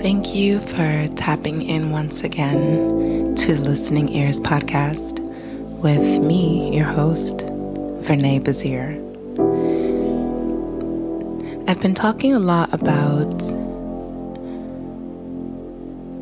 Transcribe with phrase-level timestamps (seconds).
[0.00, 5.18] Thank you for tapping in once again to Listening Ears podcast
[5.80, 7.40] with me, your host,
[8.02, 8.92] Vernae Bazir.
[11.66, 13.38] I've been talking a lot about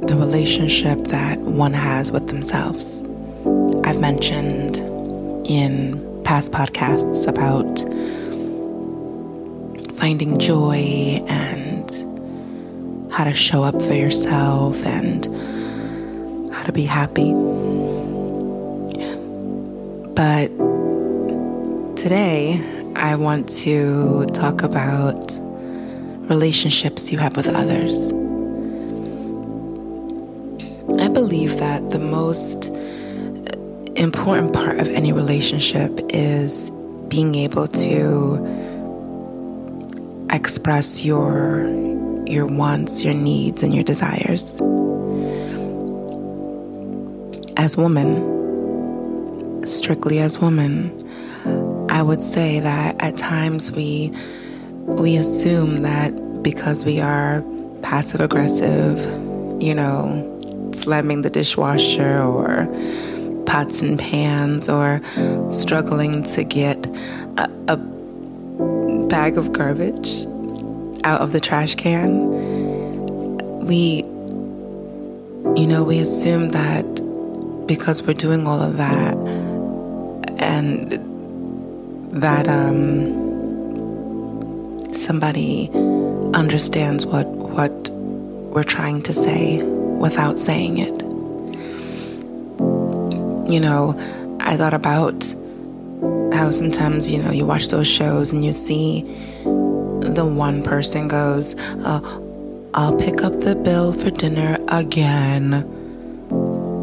[0.08, 3.02] the relationship that one has with themselves.
[3.84, 4.78] I've mentioned
[5.46, 7.80] in past podcasts about
[9.98, 11.65] finding joy and
[13.16, 15.24] how to show up for yourself and
[16.52, 17.32] how to be happy.
[20.12, 20.48] But
[21.96, 22.60] today,
[22.94, 25.32] I want to talk about
[26.28, 28.12] relationships you have with others.
[31.00, 32.66] I believe that the most
[33.96, 36.70] important part of any relationship is
[37.08, 38.36] being able to
[40.30, 41.64] express your
[42.28, 44.60] your wants, your needs, and your desires.
[47.56, 50.92] As women, strictly as women,
[51.90, 54.12] I would say that at times we
[54.86, 57.42] we assume that because we are
[57.82, 58.98] passive aggressive,
[59.60, 62.66] you know, slamming the dishwasher or
[63.46, 65.00] pots and pans or
[65.50, 66.86] struggling to get
[67.38, 67.76] a, a
[69.08, 70.26] bag of garbage
[71.06, 72.26] out of the trash can,
[73.64, 74.02] we,
[75.58, 76.84] you know, we assume that
[77.66, 79.16] because we're doing all of that
[80.38, 80.92] and
[82.10, 83.24] that um,
[84.94, 85.70] somebody
[86.34, 87.90] understands what what
[88.52, 91.02] we're trying to say without saying it.
[93.50, 93.94] You know,
[94.40, 95.24] I thought about
[96.34, 99.04] how sometimes, you know, you watch those shows and you see
[100.14, 101.54] the one person goes,
[101.84, 102.00] uh,
[102.74, 105.54] I'll pick up the bill for dinner again.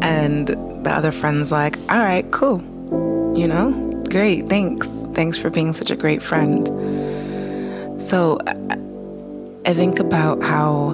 [0.02, 2.60] And the other friend's like, all right, cool.
[3.36, 3.72] You know,
[4.10, 4.88] great, thanks.
[5.14, 6.66] Thanks for being such a great friend.
[8.00, 8.38] So
[9.66, 10.92] I think about how,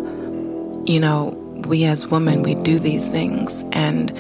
[0.85, 4.11] you know, we as women, we do these things and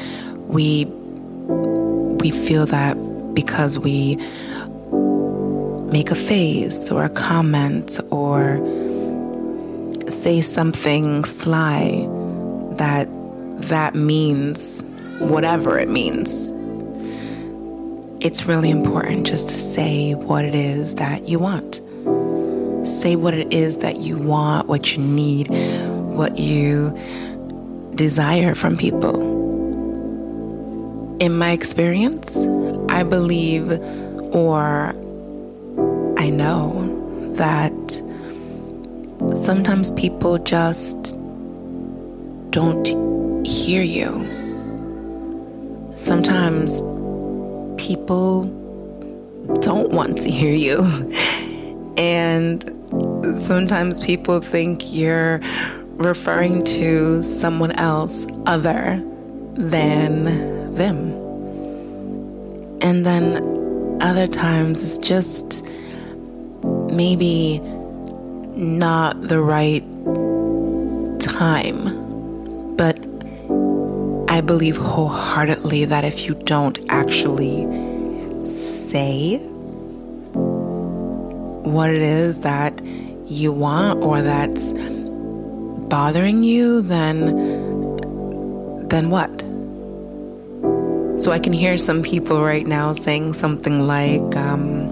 [0.49, 0.87] we
[2.21, 2.95] we feel that
[3.35, 4.19] because we
[5.93, 8.57] make a face or a comment or
[10.09, 12.07] say something sly
[12.73, 13.09] that
[13.69, 14.85] that means
[15.19, 16.53] whatever it means.
[18.25, 21.81] It's really important just to say what it is that you want.
[22.87, 26.97] Say what it is that you want what you need what you
[27.95, 29.29] desire from people.
[31.21, 32.37] In my experience
[32.91, 33.71] i believe
[34.35, 34.95] or
[36.21, 37.73] I know that
[39.43, 41.17] sometimes people just
[42.51, 42.87] don't
[43.47, 44.11] hear you.
[45.97, 46.83] Sometimes
[47.83, 48.45] people
[49.63, 50.79] don't want to hear you.
[51.97, 52.63] And
[53.47, 55.41] sometimes people think you're
[55.97, 59.03] referring to someone else other
[59.55, 61.13] than them.
[62.83, 65.63] And then other times it's just
[66.93, 67.61] maybe
[68.55, 69.85] not the right
[71.21, 71.97] time.
[72.77, 72.99] But
[74.29, 77.67] I believe wholeheartedly that if you don't actually
[78.43, 79.39] say
[81.65, 82.81] what it is that
[83.27, 84.73] you want or that's
[85.89, 87.37] bothering you, then
[88.89, 89.31] then what?
[91.23, 94.89] So I can hear some people right now saying something like, um,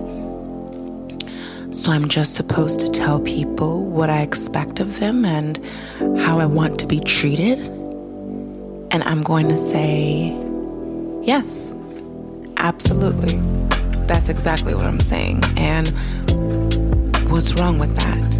[1.79, 5.65] so I'm just supposed to tell people what I expect of them and
[6.19, 7.59] how I want to be treated.
[8.91, 10.37] And I'm going to say,
[11.23, 11.77] yes,
[12.57, 13.37] absolutely.
[14.07, 15.45] That's exactly what I'm saying.
[15.57, 15.89] And
[17.31, 18.35] what's wrong with that?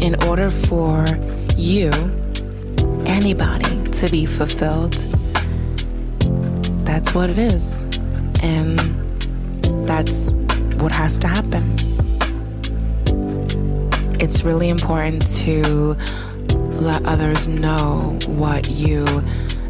[0.00, 1.06] In order for
[1.56, 1.90] you,
[3.04, 4.94] anybody, to be fulfilled,
[6.86, 7.82] that's what it is.
[8.42, 8.78] And
[9.88, 10.32] that's
[10.82, 11.62] what has to happen.
[14.20, 15.96] It's really important to
[16.80, 19.04] let others know what you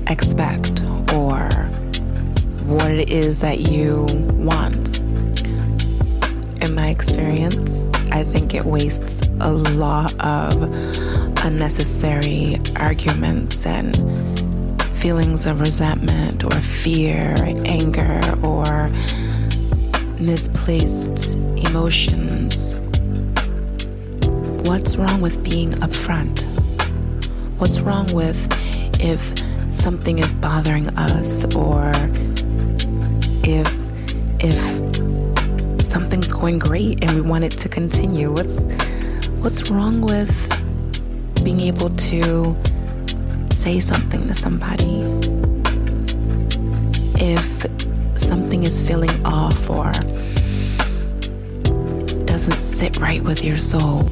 [0.09, 0.83] expect
[1.13, 1.51] or
[2.65, 4.05] what it is that you
[4.39, 4.99] want.
[6.63, 10.63] In my experience, I think it wastes a lot of
[11.45, 13.95] unnecessary arguments and
[14.97, 17.35] feelings of resentment or fear,
[17.67, 18.91] anger, or
[20.21, 22.77] misplaced emotions.
[24.67, 26.45] What's wrong with being upfront?
[27.59, 28.39] What's wrong with
[29.01, 29.23] if
[29.75, 31.93] something is bothering us or
[33.45, 33.71] if
[34.41, 34.61] if
[35.85, 38.33] something's going great and we want it to continue?
[38.33, 38.61] What's
[39.41, 40.33] what's wrong with
[41.43, 42.57] being able to
[43.55, 45.03] say something to somebody?
[47.15, 47.67] If
[48.63, 49.91] something is feeling off or
[52.25, 54.03] doesn't sit right with your soul,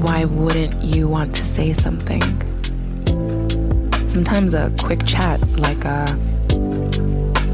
[0.00, 2.22] why wouldn't you want to say something?
[4.04, 6.06] Sometimes a quick chat, like a,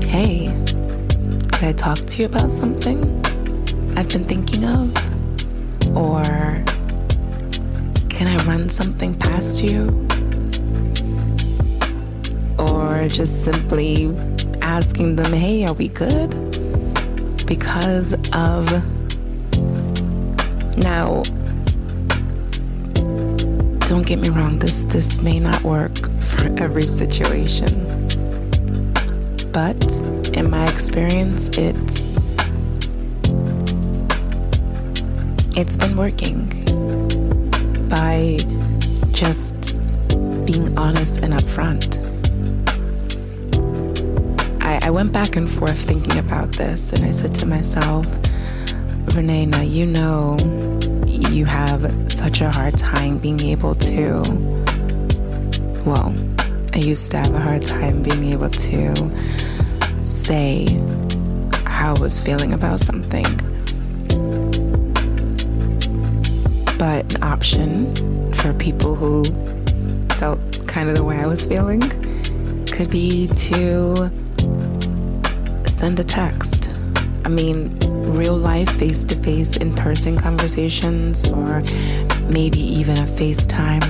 [0.07, 0.47] hey,
[1.53, 3.25] can I talk to you about something
[3.97, 4.95] I've been thinking of?
[5.97, 6.63] Or
[8.11, 9.89] can I run something past you?
[12.59, 14.15] Or just simply
[14.65, 16.31] asking them, hey, are we good?
[17.47, 18.67] Because of
[20.77, 21.23] now
[23.87, 27.73] don't get me wrong, this this may not work for every situation.
[29.53, 29.85] But
[30.33, 32.17] in my experience, it's
[35.57, 36.49] it's been working
[37.89, 38.39] by
[39.13, 39.75] just
[40.47, 42.04] being honest and upfront.
[44.85, 48.07] I, went back and forth thinking about this, and I said to myself,
[49.15, 50.37] Renee, now you know
[51.07, 54.21] you have such a hard time being able to,
[55.87, 56.15] well,
[56.75, 60.67] I used to have a hard time being able to say
[61.65, 63.25] how I was feeling about something.
[66.77, 69.25] But an option for people who
[70.17, 71.81] felt kind of the way I was feeling
[72.67, 74.11] could be to
[75.85, 76.71] send a text.
[77.27, 77.79] I mean,
[78.17, 81.61] real life, face to face, in person conversations, or
[82.27, 83.85] maybe even a FaceTime,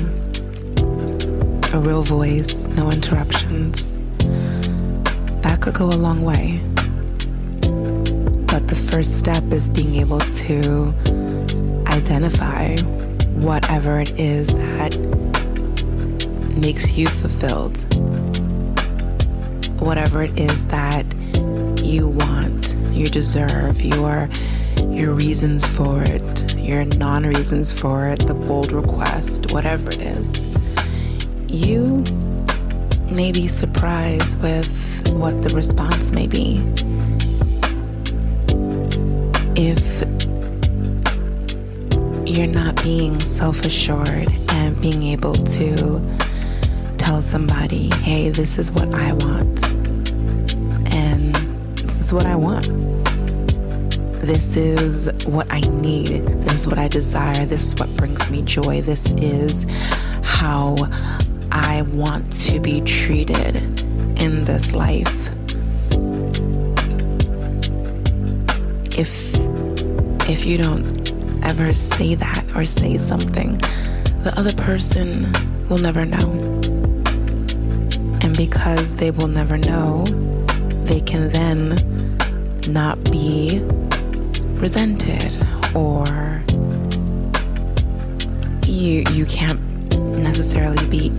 [1.73, 3.95] a real voice, no interruptions.
[5.43, 6.61] That could go a long way.
[8.51, 10.93] But the first step is being able to
[11.87, 12.77] identify
[13.49, 14.99] whatever it is that
[16.57, 17.77] makes you fulfilled,
[19.81, 21.14] whatever it is that
[21.95, 24.29] you want, you deserve, your
[24.91, 30.47] your reasons for it, your non-reasons for it, the bold request, whatever it is.
[31.49, 32.03] You
[33.09, 36.65] may be surprised with what the response may be.
[39.55, 39.85] If
[42.27, 46.03] you're not being self assured and being able to
[46.99, 49.74] tell somebody, hey, this is what I want
[52.15, 52.67] what I want.
[54.25, 56.25] This is what I need.
[56.45, 57.45] This is what I desire.
[57.45, 58.81] This is what brings me joy.
[58.81, 59.67] This is
[60.23, 60.77] how
[61.51, 63.57] I want to be treated
[64.19, 65.29] in this life.
[68.97, 69.35] If
[70.31, 71.13] if you don't
[71.45, 73.59] ever say that or say something,
[74.23, 75.33] the other person
[75.69, 76.31] will never know.
[78.23, 80.05] And because they will never know,
[80.85, 82.04] they can then
[82.69, 83.61] not be
[84.61, 85.37] resented
[85.75, 86.43] or
[88.67, 89.61] you you can't
[90.19, 91.11] necessarily be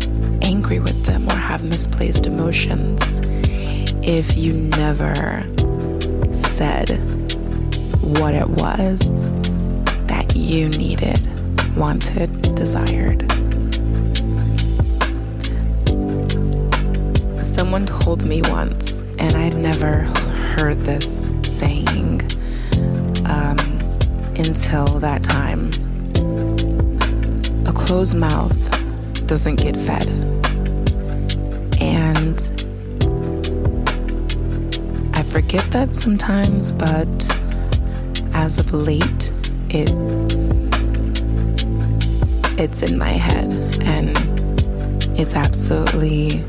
[0.42, 3.22] angry with them or have misplaced emotions
[4.04, 5.44] if you never
[6.56, 6.90] said
[8.02, 9.00] what it was
[10.08, 11.20] that you needed,
[11.76, 13.22] wanted, desired.
[17.44, 20.02] Someone told me once, and I'd never
[20.56, 22.22] heard this saying
[23.26, 23.58] um,
[24.38, 25.72] until that time.
[27.66, 28.56] A closed mouth
[29.26, 30.08] doesn't get fed.
[31.82, 32.38] And
[35.16, 37.08] I forget that sometimes, but
[38.36, 39.32] as of late,
[39.72, 39.90] it
[42.60, 43.52] it's in my head
[43.82, 44.16] and
[45.20, 46.44] it's absolutely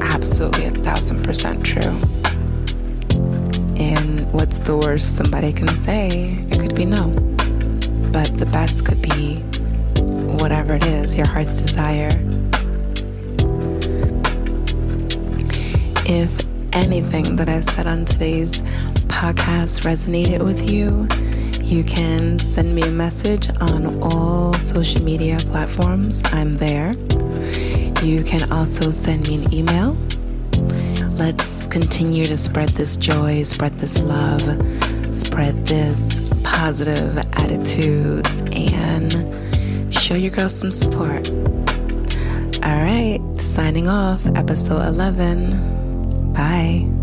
[0.00, 2.00] absolutely a thousand percent true.
[3.76, 6.36] And what's the worst somebody can say?
[6.50, 7.08] It could be no.
[8.12, 9.36] But the best could be
[10.40, 12.10] whatever it is, your heart's desire.
[16.06, 16.30] If
[16.72, 18.62] anything that I've said on today's
[19.08, 21.08] podcast resonated with you,
[21.62, 26.20] you can send me a message on all social media platforms.
[26.24, 26.94] I'm there.
[28.02, 29.96] You can also send me an email.
[31.16, 34.40] Let's continue to spread this joy, spread this love,
[35.14, 41.28] spread this positive attitudes, and show your girls some support.
[42.62, 46.32] All right, signing off, episode 11.
[46.32, 46.99] Bye.